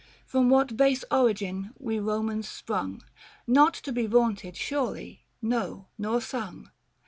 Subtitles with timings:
[0.25, 3.03] From wmat base origin we Eomans sprung;
[3.45, 6.71] Not to be vaunted surely— no, nor sung.